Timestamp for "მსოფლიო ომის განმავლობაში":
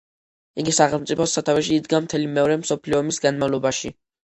2.65-3.97